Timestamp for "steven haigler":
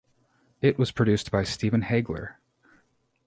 1.43-2.37